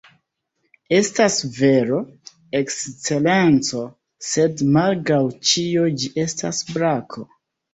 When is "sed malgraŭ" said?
4.31-5.23